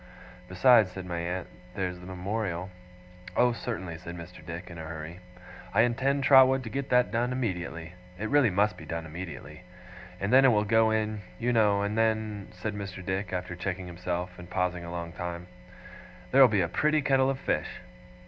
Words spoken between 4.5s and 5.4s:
in a hurry,